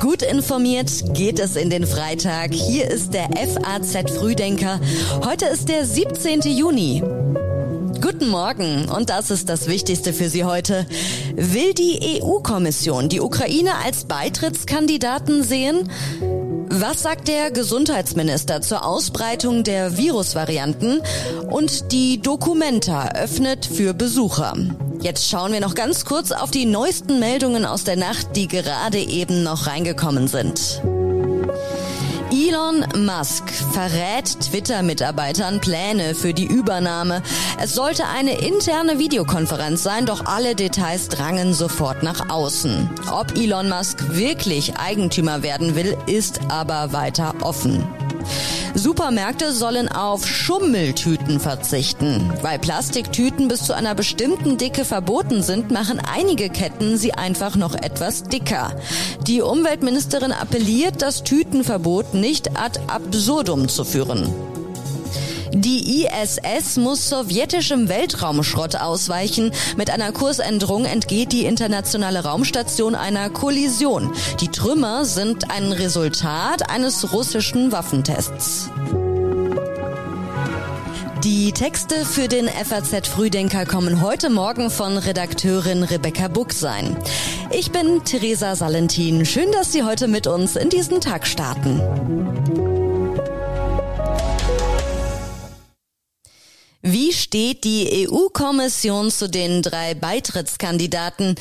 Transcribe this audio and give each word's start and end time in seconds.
Gut 0.00 0.22
informiert 0.22 0.90
geht 1.14 1.38
es 1.38 1.56
in 1.56 1.70
den 1.70 1.86
Freitag. 1.86 2.54
Hier 2.54 2.90
ist 2.90 3.12
der 3.12 3.28
FAZ 3.36 4.10
Frühdenker. 4.10 4.80
Heute 5.24 5.46
ist 5.46 5.68
der 5.68 5.84
17. 5.84 6.40
Juni. 6.42 7.02
Guten 8.00 8.28
Morgen 8.28 8.88
und 8.88 9.10
das 9.10 9.30
ist 9.30 9.48
das 9.48 9.66
Wichtigste 9.66 10.12
für 10.12 10.28
Sie 10.28 10.44
heute. 10.44 10.86
Will 11.34 11.74
die 11.74 12.22
EU-Kommission 12.22 13.08
die 13.08 13.20
Ukraine 13.20 13.72
als 13.84 14.04
Beitrittskandidaten 14.04 15.42
sehen? 15.42 15.90
Was 16.70 17.02
sagt 17.02 17.28
der 17.28 17.50
Gesundheitsminister 17.50 18.60
zur 18.60 18.84
Ausbreitung 18.84 19.64
der 19.64 19.96
Virusvarianten? 19.98 21.02
Und 21.50 21.92
die 21.92 22.20
Documenta 22.22 23.08
öffnet 23.14 23.66
für 23.66 23.94
Besucher. 23.94 24.54
Jetzt 25.00 25.28
schauen 25.28 25.52
wir 25.52 25.60
noch 25.60 25.74
ganz 25.74 26.04
kurz 26.04 26.32
auf 26.32 26.50
die 26.50 26.66
neuesten 26.66 27.20
Meldungen 27.20 27.64
aus 27.64 27.84
der 27.84 27.96
Nacht, 27.96 28.34
die 28.34 28.48
gerade 28.48 28.98
eben 28.98 29.44
noch 29.44 29.66
reingekommen 29.66 30.26
sind. 30.26 30.82
Elon 32.30 32.84
Musk 33.06 33.48
verrät 33.50 34.40
Twitter-Mitarbeitern 34.40 35.60
Pläne 35.60 36.14
für 36.14 36.34
die 36.34 36.46
Übernahme. 36.46 37.22
Es 37.58 37.74
sollte 37.74 38.04
eine 38.06 38.38
interne 38.38 38.98
Videokonferenz 38.98 39.82
sein, 39.82 40.04
doch 40.04 40.26
alle 40.26 40.54
Details 40.54 41.08
drangen 41.08 41.54
sofort 41.54 42.02
nach 42.02 42.28
außen. 42.28 42.90
Ob 43.10 43.36
Elon 43.36 43.68
Musk 43.68 44.16
wirklich 44.16 44.76
Eigentümer 44.76 45.42
werden 45.42 45.74
will, 45.74 45.96
ist 46.06 46.40
aber 46.48 46.92
weiter 46.92 47.34
offen. 47.40 47.86
Supermärkte 48.74 49.52
sollen 49.52 49.88
auf 49.88 50.26
Schummeltüten 50.26 51.40
verzichten. 51.40 52.32
Weil 52.42 52.58
Plastiktüten 52.58 53.48
bis 53.48 53.64
zu 53.64 53.74
einer 53.74 53.94
bestimmten 53.94 54.58
Dicke 54.58 54.84
verboten 54.84 55.42
sind, 55.42 55.70
machen 55.70 56.00
einige 56.00 56.48
Ketten 56.48 56.96
sie 56.96 57.12
einfach 57.12 57.56
noch 57.56 57.74
etwas 57.74 58.24
dicker. 58.24 58.72
Die 59.26 59.42
Umweltministerin 59.42 60.32
appelliert, 60.32 61.02
das 61.02 61.24
Tütenverbot 61.24 62.14
nicht 62.14 62.58
ad 62.58 62.80
absurdum 62.86 63.68
zu 63.68 63.84
führen. 63.84 64.32
Die 65.52 66.04
ISS 66.04 66.76
muss 66.76 67.08
sowjetischem 67.08 67.88
Weltraumschrott 67.88 68.76
ausweichen. 68.76 69.52
Mit 69.76 69.90
einer 69.90 70.12
Kursänderung 70.12 70.84
entgeht 70.84 71.32
die 71.32 71.46
internationale 71.46 72.24
Raumstation 72.24 72.94
einer 72.94 73.30
Kollision. 73.30 74.12
Die 74.40 74.48
Trümmer 74.48 75.04
sind 75.04 75.50
ein 75.50 75.72
Resultat 75.72 76.70
eines 76.70 77.12
russischen 77.12 77.72
Waffentests. 77.72 78.70
Die 81.24 81.52
Texte 81.52 82.04
für 82.04 82.28
den 82.28 82.46
FAZ 82.48 83.08
Frühdenker 83.08 83.66
kommen 83.66 84.02
heute 84.02 84.30
Morgen 84.30 84.70
von 84.70 84.96
Redakteurin 84.96 85.82
Rebecca 85.82 86.28
Buchsein. 86.28 86.96
Ich 87.50 87.72
bin 87.72 88.04
Theresa 88.04 88.54
Salentin. 88.54 89.26
Schön, 89.26 89.50
dass 89.50 89.72
Sie 89.72 89.82
heute 89.82 90.06
mit 90.06 90.26
uns 90.26 90.54
in 90.56 90.68
diesen 90.68 91.00
Tag 91.00 91.26
starten. 91.26 92.77
Wie 96.90 97.12
steht 97.12 97.64
die 97.64 98.08
EU-Kommission 98.08 99.10
zu 99.10 99.28
den 99.28 99.60
drei 99.60 99.92
Beitrittskandidaten? 99.92 101.34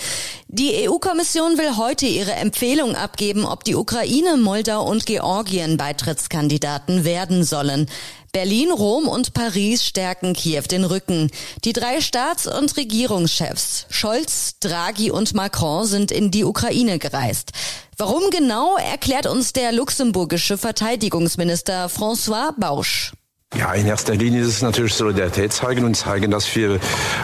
Die 0.49 0.89
EU-Kommission 0.89 1.57
will 1.57 1.77
heute 1.77 2.05
ihre 2.05 2.33
Empfehlung 2.33 2.95
abgeben, 2.95 3.45
ob 3.45 3.63
die 3.63 3.75
Ukraine, 3.75 4.35
Moldau 4.35 4.85
und 4.85 5.05
Georgien 5.05 5.77
Beitrittskandidaten 5.77 7.05
werden 7.05 7.45
sollen. 7.45 7.87
Berlin, 8.33 8.71
Rom 8.71 9.07
und 9.07 9.33
Paris 9.33 9.85
stärken 9.85 10.33
Kiew 10.33 10.63
den 10.63 10.83
Rücken. 10.83 11.31
Die 11.63 11.71
drei 11.71 12.01
Staats- 12.01 12.47
und 12.47 12.75
Regierungschefs 12.75 13.85
Scholz, 13.89 14.55
Draghi 14.59 15.11
und 15.11 15.33
Macron 15.33 15.85
sind 15.85 16.11
in 16.11 16.29
die 16.29 16.43
Ukraine 16.43 16.99
gereist. 16.99 17.51
Warum 17.95 18.31
genau, 18.31 18.75
erklärt 18.75 19.27
uns 19.27 19.53
der 19.53 19.71
luxemburgische 19.71 20.57
Verteidigungsminister 20.57 21.87
François 21.87 22.51
Bausch. 22.59 23.13
Ja, 23.55 23.73
in 23.73 23.87
erster 23.87 24.13
Linie 24.13 24.41
ist 24.41 24.47
es 24.47 24.61
natürlich 24.61 24.93
Solidarität 24.93 25.53
zeigen 25.53 25.85
und 25.85 25.95
zeigen, 25.95 26.31
dass 26.31 26.53
wir 26.53 26.79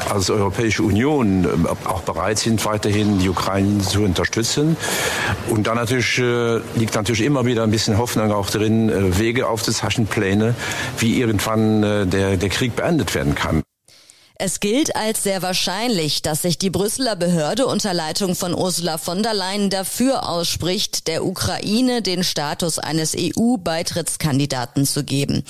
als 0.10 0.30
Europäische 0.30 0.82
Union 0.82 1.44
ähm, 1.44 1.68
auch 1.68 2.02
bereit 2.02 2.40
sind, 2.40 2.64
weiterhin 2.64 3.20
die 3.20 3.28
Ukraine 3.28 3.80
zu 3.80 4.04
unterstützen. 4.04 4.78
Und 5.50 5.68
dann 5.68 5.76
natürlich 5.76 6.18
äh, 6.20 6.60
liegt 6.76 6.96
natürlich 6.96 7.22
immer 7.22 7.46
wieder 7.46 7.64
ein 7.64 7.72
bisschen 7.72 7.98
Hoffnung 7.98 8.32
auch 8.32 8.50
drin, 8.50 8.90
äh, 8.90 9.20
Wege 9.20 9.48
aufzuzeichnen, 9.48 10.08
Pläne, 10.08 10.56
wie 10.98 11.20
irgendwann 11.20 11.84
äh, 11.84 12.08
der, 12.08 12.38
der 12.38 12.50
Krieg 12.50 12.76
beendet 12.76 13.14
werden 13.14 13.36
kann. 13.36 13.62
Es 14.36 14.60
gilt 14.60 14.96
als 14.96 15.24
sehr 15.24 15.42
wahrscheinlich, 15.42 16.24
dass 16.24 16.42
sich 16.42 16.58
die 16.58 16.72
Brüsseler 16.72 17.16
Behörde 17.16 17.68
unter 17.68 17.94
Leitung 17.94 18.36
von 18.36 18.56
Ursula 18.56 18.98
von 18.98 19.22
der 19.22 19.34
Leyen 19.34 19.70
dafür 19.70 20.28
ausspricht, 20.28 21.08
der 21.08 21.24
Ukraine 21.24 22.02
den 22.02 22.24
Status 22.24 22.80
eines 22.80 23.16
EU-Beitrittskandidaten 23.16 24.86
zu 24.86 25.04
geben. 25.04 25.44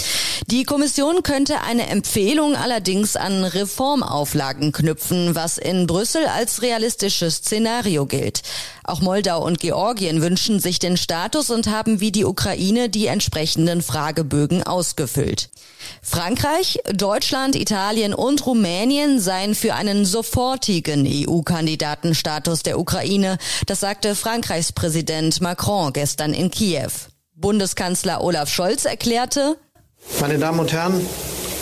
Die 0.48 0.66
Kommission 0.66 1.24
könnte 1.24 1.62
eine 1.62 1.88
Empfehlung 1.88 2.56
allerdings 2.56 3.16
an 3.16 3.46
Reformauflagen 3.46 4.74
knüpfen, 4.74 5.36
was 5.36 5.58
in 5.58 5.88
Brüssel 5.88 6.26
als 6.26 6.62
realistisches 6.62 7.38
Szenario 7.38 8.06
gilt. 8.06 8.42
Auch 8.84 9.00
Moldau 9.00 9.44
und 9.44 9.60
Georgien 9.60 10.22
wünschen 10.22 10.60
sich 10.60 10.80
den 10.80 10.98
Status 10.98 11.50
und 11.50 11.68
haben 11.68 12.02
wie 12.02 12.12
die 12.12 12.26
Ukraine 12.26 12.90
die 12.90 13.08
entsprechenden 13.08 13.82
Fragebögen 13.82 14.64
ausgefüllt. 14.64 15.50
Frankreich, 16.02 16.80
Deutschland, 16.94 17.56
Italien 17.56 18.14
und 18.14 18.46
Rumänien 18.46 19.22
seien 19.22 19.56
für 19.56 19.76
einen 19.76 20.04
sofortigen 20.04 21.08
EU-Kandidatenstatus 21.08 22.64
der 22.64 22.80
Ukraine. 22.80 23.38
Das 23.66 23.80
sagte 23.80 24.14
Frankreichs 24.14 24.74
Präsident 24.74 25.40
Macron 25.40 25.94
gestern 25.94 26.34
in 26.34 26.52
Kiew. 26.52 26.92
Bundeskanzler 27.36 28.22
Olaf 28.22 28.50
Scholz 28.50 28.86
erklärte, 28.86 29.58
meine 30.20 30.38
Damen 30.38 30.60
und 30.60 30.72
Herren, 30.72 31.06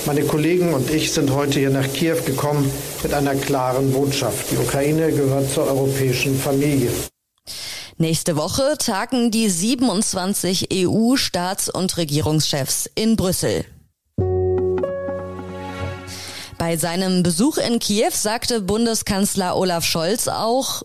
meine 0.06 0.24
Kollegen 0.24 0.74
und 0.74 0.90
ich 0.90 1.12
sind 1.12 1.32
heute 1.32 1.60
hier 1.60 1.70
nach 1.70 1.92
Kiew 1.94 2.18
gekommen 2.26 2.72
mit 3.04 3.14
einer 3.14 3.36
klaren 3.36 3.92
Botschaft. 3.92 4.52
Die 4.52 4.58
Ukraine 4.58 5.12
gehört 5.12 5.52
zur 5.52 5.68
europäischen 5.68 6.40
Familie. 6.40 6.92
Nächste 7.98 8.36
Woche 8.36 8.78
tagen 8.80 9.30
die 9.30 9.50
27 9.50 10.70
EU-Staats- 10.72 11.70
und 11.70 11.98
Regierungschefs 11.98 12.90
in 12.96 13.16
Brüssel. 13.16 13.66
Bei 16.58 16.78
seinem 16.78 17.24
Besuch 17.24 17.58
in 17.58 17.80
Kiew 17.80 18.12
sagte 18.12 18.62
Bundeskanzler 18.62 19.56
Olaf 19.56 19.84
Scholz 19.84 20.28
auch, 20.28 20.84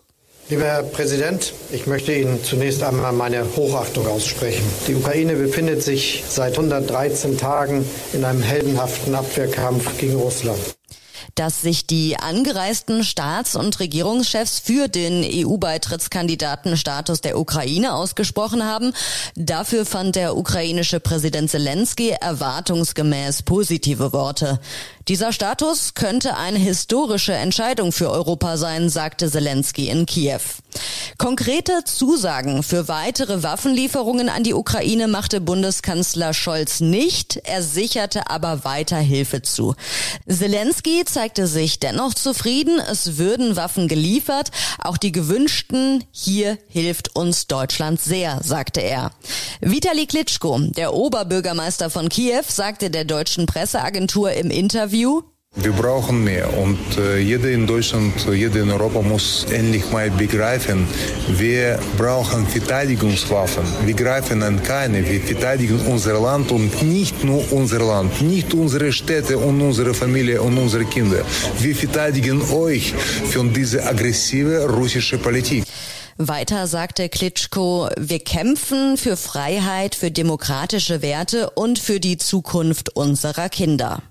Lieber 0.49 0.63
Herr 0.63 0.83
Präsident, 0.83 1.51
ich 1.73 1.87
möchte 1.87 2.13
Ihnen 2.13 2.41
zunächst 2.41 2.81
einmal 2.81 3.11
meine 3.11 3.43
Hochachtung 3.57 4.07
aussprechen. 4.07 4.63
Die 4.87 4.95
Ukraine 4.95 5.35
befindet 5.35 5.83
sich 5.83 6.23
seit 6.25 6.53
113 6.53 7.37
Tagen 7.37 7.83
in 8.13 8.23
einem 8.23 8.41
heldenhaften 8.41 9.13
Abwehrkampf 9.13 9.97
gegen 9.97 10.15
Russland 10.15 10.77
dass 11.35 11.61
sich 11.61 11.85
die 11.85 12.17
angereisten 12.17 13.03
Staats- 13.03 13.55
und 13.55 13.79
Regierungschefs 13.79 14.59
für 14.59 14.87
den 14.87 15.23
EU-Beitrittskandidatenstatus 15.23 17.21
der 17.21 17.37
Ukraine 17.37 17.93
ausgesprochen 17.93 18.63
haben. 18.63 18.93
Dafür 19.35 19.85
fand 19.85 20.15
der 20.15 20.35
ukrainische 20.35 20.99
Präsident 20.99 21.51
Zelensky 21.51 22.09
erwartungsgemäß 22.09 23.43
positive 23.43 24.13
Worte. 24.13 24.59
Dieser 25.07 25.31
Status 25.31 25.93
könnte 25.93 26.35
eine 26.35 26.59
historische 26.59 27.31
Entscheidung 27.31 27.93
für 27.93 28.11
Europa 28.11 28.57
sein, 28.57 28.89
sagte 28.89 29.31
Zelensky 29.31 29.87
in 29.87 30.05
Kiew. 30.05 30.41
Konkrete 31.17 31.83
Zusagen 31.85 32.61
für 32.61 32.89
weitere 32.89 33.41
Waffenlieferungen 33.41 34.27
an 34.27 34.43
die 34.43 34.53
Ukraine 34.53 35.07
machte 35.07 35.39
Bundeskanzler 35.39 36.33
Scholz 36.33 36.81
nicht, 36.81 37.37
er 37.45 37.63
sicherte 37.63 38.29
aber 38.29 38.65
weiter 38.65 38.97
Hilfe 38.97 39.41
zu. 39.41 39.75
Zelensky 40.27 41.05
zeigte 41.05 41.47
sich 41.47 41.79
dennoch 41.79 42.13
zufrieden, 42.13 42.79
es 42.79 43.17
würden 43.17 43.55
Waffen 43.55 43.87
geliefert, 43.87 44.51
auch 44.79 44.97
die 44.97 45.13
gewünschten, 45.13 46.03
hier 46.11 46.57
hilft 46.67 47.15
uns 47.15 47.47
Deutschland 47.47 48.01
sehr, 48.01 48.41
sagte 48.43 48.81
er. 48.81 49.11
Vitali 49.61 50.05
Klitschko, 50.05 50.59
der 50.59 50.93
Oberbürgermeister 50.93 51.89
von 51.89 52.09
Kiew, 52.09 52.43
sagte 52.47 52.89
der 52.91 53.05
deutschen 53.05 53.45
Presseagentur 53.45 54.33
im 54.33 54.51
Interview, 54.51 54.96
wir 55.59 55.71
brauchen 55.71 56.23
mehr 56.23 56.55
und 56.55 56.77
äh, 56.97 57.17
jeder 57.17 57.49
in 57.49 57.65
Deutschland, 57.65 58.13
jeder 58.31 58.61
in 58.61 58.69
Europa 58.69 59.01
muss 59.01 59.45
endlich 59.49 59.89
mal 59.91 60.11
begreifen, 60.11 60.87
wir 61.29 61.79
brauchen 61.97 62.45
Verteidigungswaffen. 62.45 63.63
Wir 63.85 63.95
greifen 63.95 64.43
an 64.43 64.61
keine, 64.61 65.07
wir 65.09 65.19
verteidigen 65.19 65.79
unser 65.87 66.19
Land 66.19 66.51
und 66.51 66.83
nicht 66.83 67.23
nur 67.23 67.51
unser 67.51 67.79
Land, 67.79 68.21
nicht 68.21 68.53
unsere 68.53 68.91
Städte 68.91 69.39
und 69.39 69.59
unsere 69.59 69.95
Familie 69.95 70.43
und 70.43 70.57
unsere 70.59 70.85
Kinder. 70.85 71.23
Wir 71.59 71.75
verteidigen 71.75 72.41
euch 72.51 72.93
von 73.33 73.51
dieser 73.51 73.87
aggressive 73.87 74.69
russische 74.69 75.17
Politik. 75.17 75.63
Weiter 76.19 76.67
sagte 76.67 77.09
Klitschko, 77.09 77.89
wir 77.97 78.19
kämpfen 78.19 78.95
für 78.97 79.17
Freiheit, 79.17 79.95
für 79.95 80.11
demokratische 80.11 81.01
Werte 81.01 81.49
und 81.51 81.79
für 81.79 81.99
die 81.99 82.17
Zukunft 82.17 82.95
unserer 82.95 83.49
Kinder. 83.49 84.03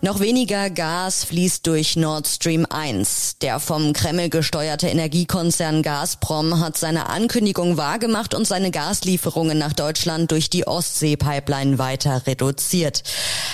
Noch 0.00 0.20
weniger 0.20 0.70
Gas 0.70 1.24
fließt 1.24 1.66
durch 1.66 1.96
Nord 1.96 2.28
Stream 2.28 2.64
1. 2.70 3.38
Der 3.42 3.58
vom 3.58 3.92
Kreml 3.92 4.28
gesteuerte 4.28 4.86
Energiekonzern 4.86 5.82
Gazprom 5.82 6.60
hat 6.60 6.78
seine 6.78 7.08
Ankündigung 7.08 7.76
wahrgemacht 7.76 8.32
und 8.32 8.46
seine 8.46 8.70
Gaslieferungen 8.70 9.58
nach 9.58 9.72
Deutschland 9.72 10.30
durch 10.30 10.50
die 10.50 10.68
Ostsee-Pipeline 10.68 11.80
weiter 11.80 12.28
reduziert. 12.28 13.02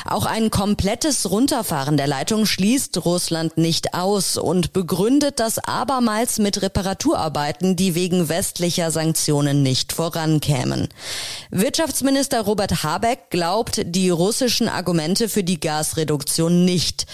Auch 0.04 0.26
ein 0.26 0.50
komplettes 0.50 1.30
Runterfahren 1.30 1.96
der 1.96 2.08
Leitung 2.08 2.44
schließt 2.44 3.06
Russland 3.06 3.56
nicht 3.56 3.94
aus 3.94 4.36
und 4.36 4.74
begründet 4.74 5.40
das 5.40 5.58
abermals 5.58 6.38
mit 6.38 6.60
Reparaturarbeiten, 6.60 7.74
die 7.74 7.94
wegen 7.94 8.28
westlicher 8.28 8.90
Sanktionen 8.90 9.62
nicht 9.62 9.94
vorankämen. 9.94 10.88
Wirtschaftsminister 11.50 12.42
Robert 12.42 12.82
Habeck 12.82 13.30
glaubt, 13.30 13.80
die 13.86 14.10
russischen 14.10 14.68
Argumente 14.68 15.30
für 15.30 15.42
die 15.42 15.58
Gasreduktion 15.58 16.33
Produktion 16.34 16.64
nicht. 16.64 17.06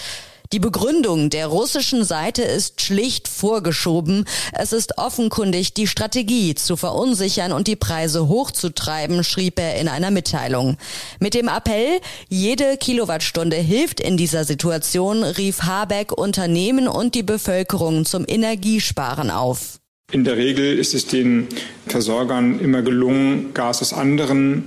Die 0.51 0.59
Begründung 0.59 1.29
der 1.29 1.47
russischen 1.47 2.03
Seite 2.03 2.41
ist 2.41 2.81
schlicht 2.81 3.29
vorgeschoben. 3.29 4.25
Es 4.51 4.73
ist 4.73 4.97
offenkundig 4.97 5.73
die 5.75 5.87
Strategie 5.87 6.55
zu 6.55 6.75
verunsichern 6.75 7.53
und 7.53 7.67
die 7.67 7.77
Preise 7.77 8.27
hochzutreiben, 8.27 9.23
schrieb 9.23 9.59
er 9.59 9.79
in 9.79 9.87
einer 9.87 10.11
Mitteilung. 10.11 10.75
Mit 11.19 11.35
dem 11.35 11.47
Appell, 11.47 12.01
jede 12.27 12.75
Kilowattstunde 12.77 13.55
hilft 13.55 14.01
in 14.01 14.17
dieser 14.17 14.43
Situation, 14.43 15.23
rief 15.23 15.61
Habeck 15.61 16.11
Unternehmen 16.11 16.89
und 16.89 17.15
die 17.15 17.23
Bevölkerung 17.23 18.03
zum 18.05 18.25
Energiesparen 18.27 19.29
auf. 19.29 19.79
In 20.11 20.25
der 20.25 20.35
Regel 20.35 20.77
ist 20.77 20.93
es 20.93 21.05
den 21.05 21.47
Versorgern 21.87 22.59
immer 22.59 22.81
gelungen, 22.81 23.53
Gas 23.53 23.81
aus 23.81 23.93
anderen 23.93 24.65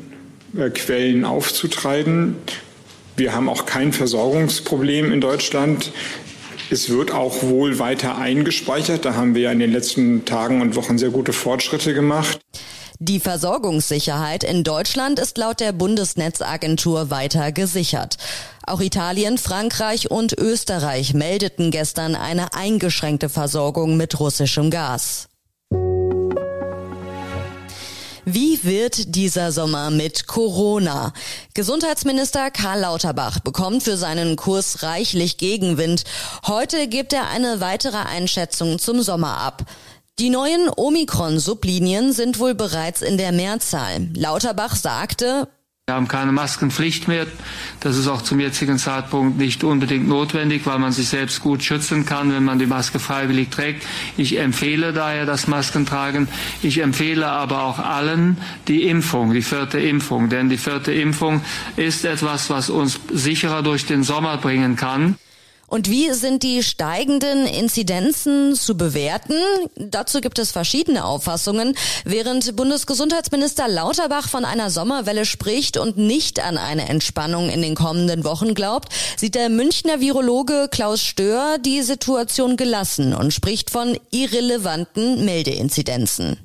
äh, 0.56 0.70
Quellen 0.70 1.24
aufzutreiben. 1.24 2.36
Wir 3.16 3.32
haben 3.32 3.48
auch 3.48 3.64
kein 3.64 3.92
Versorgungsproblem 3.92 5.12
in 5.12 5.20
Deutschland. 5.20 5.92
Es 6.70 6.88
wird 6.88 7.12
auch 7.12 7.42
wohl 7.42 7.78
weiter 7.78 8.18
eingespeichert. 8.18 9.04
Da 9.04 9.14
haben 9.14 9.34
wir 9.34 9.42
ja 9.42 9.52
in 9.52 9.60
den 9.60 9.72
letzten 9.72 10.24
Tagen 10.24 10.60
und 10.60 10.74
Wochen 10.74 10.98
sehr 10.98 11.10
gute 11.10 11.32
Fortschritte 11.32 11.94
gemacht. 11.94 12.40
Die 12.98 13.20
Versorgungssicherheit 13.20 14.44
in 14.44 14.64
Deutschland 14.64 15.18
ist 15.18 15.36
laut 15.36 15.60
der 15.60 15.72
Bundesnetzagentur 15.72 17.10
weiter 17.10 17.52
gesichert. 17.52 18.16
Auch 18.66 18.80
Italien, 18.80 19.36
Frankreich 19.36 20.10
und 20.10 20.32
Österreich 20.32 21.12
meldeten 21.12 21.70
gestern 21.70 22.14
eine 22.14 22.54
eingeschränkte 22.54 23.28
Versorgung 23.28 23.96
mit 23.96 24.18
russischem 24.18 24.70
Gas. 24.70 25.28
Wie 28.26 28.64
wird 28.64 29.14
dieser 29.14 29.52
Sommer 29.52 29.90
mit 29.90 30.26
Corona? 30.26 31.12
Gesundheitsminister 31.52 32.50
Karl 32.50 32.80
Lauterbach 32.80 33.40
bekommt 33.40 33.82
für 33.82 33.98
seinen 33.98 34.36
Kurs 34.36 34.82
reichlich 34.82 35.36
Gegenwind. 35.36 36.04
Heute 36.46 36.88
gibt 36.88 37.12
er 37.12 37.28
eine 37.28 37.60
weitere 37.60 37.98
Einschätzung 37.98 38.78
zum 38.78 39.02
Sommer 39.02 39.36
ab. 39.36 39.64
Die 40.18 40.30
neuen 40.30 40.70
Omikron-Sublinien 40.74 42.14
sind 42.14 42.38
wohl 42.38 42.54
bereits 42.54 43.02
in 43.02 43.18
der 43.18 43.32
Mehrzahl. 43.32 44.08
Lauterbach 44.14 44.74
sagte, 44.74 45.48
wir 45.86 45.96
haben 45.96 46.08
keine 46.08 46.32
Maskenpflicht 46.32 47.08
mehr. 47.08 47.26
Das 47.80 47.98
ist 47.98 48.08
auch 48.08 48.22
zum 48.22 48.40
jetzigen 48.40 48.78
Zeitpunkt 48.78 49.36
nicht 49.36 49.62
unbedingt 49.64 50.08
notwendig, 50.08 50.62
weil 50.64 50.78
man 50.78 50.92
sich 50.92 51.08
selbst 51.08 51.42
gut 51.42 51.62
schützen 51.62 52.06
kann, 52.06 52.32
wenn 52.32 52.42
man 52.42 52.58
die 52.58 52.64
Maske 52.64 52.98
freiwillig 52.98 53.50
trägt. 53.50 53.84
Ich 54.16 54.38
empfehle 54.38 54.94
daher 54.94 55.26
das 55.26 55.46
Maskentragen. 55.46 56.26
Ich 56.62 56.78
empfehle 56.78 57.26
aber 57.26 57.64
auch 57.64 57.78
allen 57.78 58.38
die 58.66 58.84
Impfung, 58.84 59.34
die 59.34 59.42
vierte 59.42 59.78
Impfung. 59.78 60.30
Denn 60.30 60.48
die 60.48 60.56
vierte 60.56 60.90
Impfung 60.90 61.42
ist 61.76 62.06
etwas, 62.06 62.48
was 62.48 62.70
uns 62.70 62.98
sicherer 63.12 63.62
durch 63.62 63.84
den 63.84 64.04
Sommer 64.04 64.38
bringen 64.38 64.76
kann. 64.76 65.16
Und 65.66 65.88
wie 65.88 66.12
sind 66.12 66.42
die 66.42 66.62
steigenden 66.62 67.46
Inzidenzen 67.46 68.54
zu 68.54 68.76
bewerten? 68.76 69.34
Dazu 69.76 70.20
gibt 70.20 70.38
es 70.38 70.52
verschiedene 70.52 71.04
Auffassungen. 71.04 71.74
Während 72.04 72.54
Bundesgesundheitsminister 72.56 73.68
Lauterbach 73.68 74.28
von 74.28 74.44
einer 74.44 74.70
Sommerwelle 74.70 75.24
spricht 75.24 75.76
und 75.78 75.96
nicht 75.96 76.40
an 76.40 76.58
eine 76.58 76.88
Entspannung 76.88 77.48
in 77.48 77.62
den 77.62 77.74
kommenden 77.74 78.24
Wochen 78.24 78.54
glaubt, 78.54 78.88
sieht 79.16 79.34
der 79.34 79.48
Münchner 79.48 80.00
Virologe 80.00 80.68
Klaus 80.70 81.02
Stör 81.02 81.58
die 81.58 81.82
Situation 81.82 82.56
gelassen 82.56 83.14
und 83.14 83.32
spricht 83.32 83.70
von 83.70 83.98
irrelevanten 84.10 85.24
Meldeinzidenzen. 85.24 86.43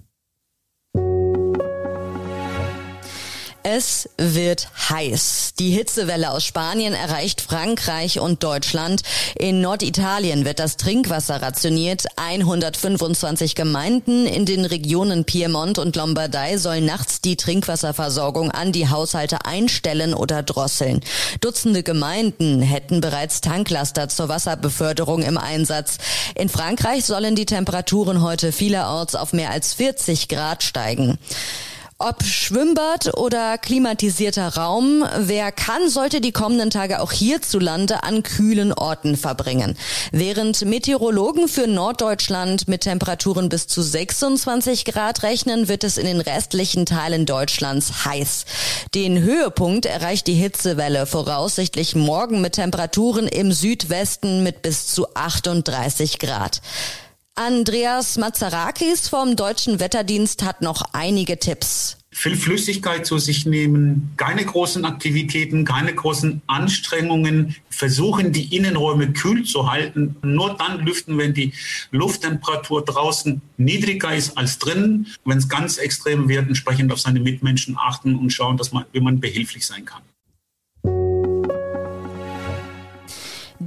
Es 3.71 4.09
wird 4.17 4.67
heiß. 4.89 5.53
Die 5.59 5.69
Hitzewelle 5.69 6.31
aus 6.31 6.43
Spanien 6.43 6.95
erreicht 6.95 7.39
Frankreich 7.39 8.19
und 8.19 8.41
Deutschland. 8.41 9.03
In 9.35 9.61
Norditalien 9.61 10.43
wird 10.43 10.57
das 10.57 10.75
Trinkwasser 10.77 11.39
rationiert. 11.39 12.05
125 12.15 13.53
Gemeinden 13.53 14.25
in 14.25 14.47
den 14.47 14.65
Regionen 14.65 15.23
Piemont 15.23 15.77
und 15.77 15.95
Lombardei 15.95 16.57
sollen 16.57 16.85
nachts 16.85 17.21
die 17.21 17.35
Trinkwasserversorgung 17.35 18.49
an 18.49 18.71
die 18.71 18.89
Haushalte 18.89 19.45
einstellen 19.45 20.15
oder 20.15 20.41
drosseln. 20.41 21.01
Dutzende 21.39 21.83
Gemeinden 21.83 22.63
hätten 22.63 23.01
bereits 23.01 23.39
Tanklaster 23.39 24.09
zur 24.09 24.29
Wasserbeförderung 24.29 25.21
im 25.21 25.37
Einsatz. 25.37 25.99
In 26.33 26.49
Frankreich 26.49 27.05
sollen 27.05 27.35
die 27.35 27.45
Temperaturen 27.45 28.23
heute 28.23 28.51
vielerorts 28.51 29.13
auf 29.13 29.31
mehr 29.31 29.51
als 29.51 29.75
40 29.75 30.27
Grad 30.27 30.63
steigen. 30.63 31.19
Ob 32.01 32.23
Schwimmbad 32.23 33.17
oder 33.17 33.57
klimatisierter 33.57 34.55
Raum, 34.55 35.03
wer 35.17 35.51
kann, 35.51 35.89
sollte 35.89 36.21
die 36.21 36.31
kommenden 36.31 36.69
Tage 36.69 37.01
auch 37.01 37.11
hierzulande 37.11 38.03
an 38.03 38.23
kühlen 38.23 38.71
Orten 38.71 39.17
verbringen. 39.17 39.75
Während 40.13 40.63
Meteorologen 40.63 41.49
für 41.49 41.67
Norddeutschland 41.67 42.69
mit 42.69 42.83
Temperaturen 42.83 43.49
bis 43.49 43.67
zu 43.67 43.81
26 43.81 44.85
Grad 44.85 45.23
rechnen, 45.23 45.67
wird 45.67 45.83
es 45.83 45.97
in 45.97 46.05
den 46.05 46.21
restlichen 46.21 46.85
Teilen 46.85 47.25
Deutschlands 47.25 48.05
heiß. 48.05 48.45
Den 48.95 49.21
Höhepunkt 49.21 49.85
erreicht 49.85 50.27
die 50.27 50.35
Hitzewelle 50.35 51.05
voraussichtlich 51.05 51.95
morgen 51.95 52.39
mit 52.39 52.53
Temperaturen 52.53 53.27
im 53.27 53.51
Südwesten 53.51 54.41
mit 54.41 54.61
bis 54.61 54.87
zu 54.87 55.05
38 55.15 56.17
Grad. 56.17 56.61
Andreas 57.39 58.17
Mazarakis 58.17 59.07
vom 59.07 59.37
Deutschen 59.37 59.79
Wetterdienst 59.79 60.43
hat 60.43 60.61
noch 60.61 60.81
einige 60.91 61.39
Tipps. 61.39 61.95
Viel 62.11 62.35
Flüssigkeit 62.35 63.05
zu 63.05 63.17
sich 63.17 63.45
nehmen, 63.45 64.11
keine 64.17 64.43
großen 64.43 64.83
Aktivitäten, 64.83 65.63
keine 65.63 65.95
großen 65.95 66.41
Anstrengungen, 66.47 67.55
versuchen 67.69 68.33
die 68.33 68.53
Innenräume 68.53 69.13
kühl 69.13 69.45
zu 69.45 69.71
halten. 69.71 70.17
Nur 70.21 70.57
dann 70.57 70.85
lüften, 70.85 71.17
wenn 71.17 71.33
die 71.33 71.53
Lufttemperatur 71.91 72.83
draußen 72.83 73.41
niedriger 73.55 74.13
ist 74.13 74.37
als 74.37 74.59
drinnen. 74.59 75.07
Wenn 75.23 75.37
es 75.37 75.47
ganz 75.47 75.77
extrem 75.77 76.27
wird, 76.27 76.45
entsprechend 76.45 76.91
auf 76.91 76.99
seine 76.99 77.21
Mitmenschen 77.21 77.77
achten 77.79 78.15
und 78.15 78.31
schauen, 78.31 78.57
dass 78.57 78.73
man, 78.73 78.83
wie 78.91 78.99
man 78.99 79.21
behilflich 79.21 79.65
sein 79.65 79.85
kann. 79.85 80.01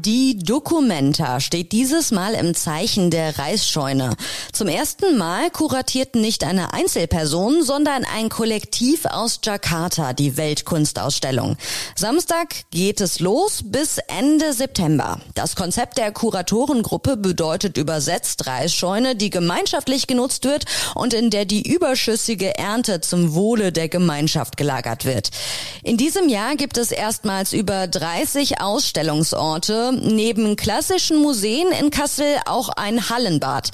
Die 0.04 0.36
Documenta 0.36 1.38
steht 1.38 1.70
dieses 1.70 2.10
Mal 2.10 2.34
im 2.34 2.56
Zeichen 2.56 3.12
der 3.12 3.38
Reisscheune. 3.38 4.16
Zum 4.52 4.66
ersten 4.66 5.16
Mal 5.16 5.48
kuratiert 5.50 6.16
nicht 6.16 6.42
eine 6.42 6.74
Einzelperson, 6.74 7.62
sondern 7.62 8.04
ein 8.04 8.28
Kollektiv 8.28 9.04
aus 9.04 9.38
Jakarta 9.44 10.12
die 10.12 10.36
Weltkunstausstellung. 10.36 11.56
Samstag 11.94 12.48
geht 12.72 13.00
es 13.00 13.20
los 13.20 13.60
bis 13.64 13.98
Ende 13.98 14.52
September. 14.54 15.20
Das 15.36 15.54
Konzept 15.54 15.98
der 15.98 16.10
Kuratorengruppe 16.10 17.16
bedeutet 17.16 17.76
übersetzt 17.76 18.48
Reisscheune, 18.48 19.14
die 19.14 19.30
gemeinschaftlich 19.30 20.08
genutzt 20.08 20.44
wird 20.44 20.64
und 20.96 21.14
in 21.14 21.30
der 21.30 21.44
die 21.44 21.62
überschüssige 21.72 22.58
Ernte 22.58 23.02
zum 23.02 23.34
Wohle 23.34 23.70
der 23.70 23.88
Gemeinschaft 23.88 24.56
gelagert 24.56 25.04
wird. 25.04 25.30
In 25.84 25.96
diesem 25.96 26.28
Jahr 26.28 26.56
gibt 26.56 26.76
es 26.76 26.90
erstmals 26.90 27.52
über 27.52 27.86
30 27.86 28.60
Ausstellungsorte 28.60 29.91
neben 30.00 30.56
klassischen 30.56 31.18
Museen 31.18 31.68
in 31.72 31.90
Kassel 31.90 32.36
auch 32.46 32.68
ein 32.70 33.10
Hallenbad. 33.10 33.70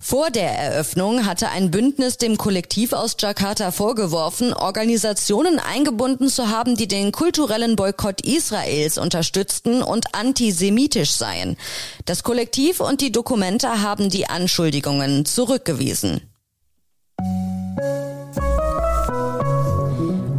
Vor 0.00 0.30
der 0.30 0.50
Eröffnung 0.50 1.26
hatte 1.26 1.48
ein 1.48 1.70
Bündnis 1.70 2.16
dem 2.18 2.38
Kollektiv 2.38 2.92
aus 2.92 3.16
Jakarta 3.18 3.72
vorgeworfen, 3.72 4.54
Organisationen 4.54 5.58
eingebunden 5.58 6.28
zu 6.28 6.48
haben, 6.48 6.76
die 6.76 6.88
den 6.88 7.12
kulturellen 7.12 7.76
Boykott 7.76 8.20
Israels 8.20 8.96
unterstützten 8.96 9.82
und 9.82 10.14
antisemitisch 10.14 11.10
seien. 11.10 11.56
Das 12.04 12.22
Kollektiv 12.22 12.80
und 12.80 13.00
die 13.00 13.12
Dokumente 13.12 13.82
haben 13.82 14.08
die 14.08 14.28
Anschuldigungen 14.28 15.26
zurückgewiesen. 15.26 16.27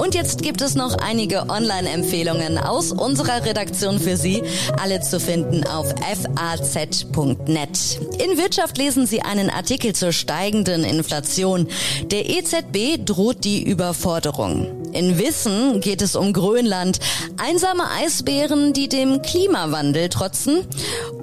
Und 0.09 0.15
jetzt 0.15 0.41
gibt 0.41 0.61
es 0.61 0.73
noch 0.73 0.97
einige 0.97 1.49
Online-Empfehlungen 1.49 2.57
aus 2.57 2.91
unserer 2.91 3.45
Redaktion 3.45 3.99
für 3.99 4.17
Sie, 4.17 4.41
alle 4.81 5.01
zu 5.01 5.19
finden 5.19 5.63
auf 5.67 5.93
faz.net. 5.99 7.69
In 8.17 8.37
Wirtschaft 8.39 8.79
lesen 8.79 9.05
Sie 9.05 9.21
einen 9.21 9.51
Artikel 9.51 9.93
zur 9.93 10.11
steigenden 10.11 10.83
Inflation. 10.83 11.67
Der 12.05 12.27
EZB 12.27 13.05
droht 13.05 13.43
die 13.43 13.61
Überforderung. 13.61 14.89
In 14.93 15.19
Wissen 15.19 15.79
geht 15.79 16.01
es 16.01 16.15
um 16.15 16.33
Grönland, 16.33 16.97
einsame 17.37 17.83
Eisbären, 17.91 18.73
die 18.73 18.89
dem 18.89 19.21
Klimawandel 19.21 20.09
trotzen. 20.09 20.65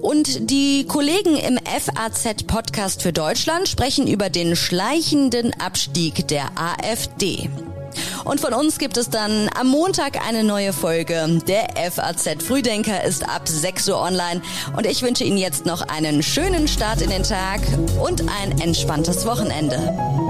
Und 0.00 0.48
die 0.48 0.84
Kollegen 0.86 1.34
im 1.34 1.58
FAZ-Podcast 1.58 3.02
für 3.02 3.12
Deutschland 3.12 3.66
sprechen 3.66 4.06
über 4.06 4.30
den 4.30 4.54
schleichenden 4.54 5.52
Abstieg 5.60 6.28
der 6.28 6.50
AfD. 6.54 7.50
Und 8.26 8.40
von 8.40 8.52
uns 8.54 8.78
gibt 8.78 8.96
es 8.96 9.08
dann 9.08 9.48
am 9.56 9.68
Montag 9.68 10.26
eine 10.26 10.42
neue 10.42 10.72
Folge. 10.72 11.40
Der 11.46 11.68
FAZ 11.92 12.42
Frühdenker 12.42 13.04
ist 13.04 13.22
ab 13.28 13.46
6 13.46 13.88
Uhr 13.88 14.00
online. 14.00 14.42
Und 14.76 14.84
ich 14.84 15.02
wünsche 15.02 15.22
Ihnen 15.22 15.38
jetzt 15.38 15.64
noch 15.64 15.82
einen 15.82 16.24
schönen 16.24 16.66
Start 16.66 17.02
in 17.02 17.10
den 17.10 17.22
Tag 17.22 17.60
und 18.04 18.22
ein 18.22 18.60
entspanntes 18.60 19.26
Wochenende. 19.26 20.25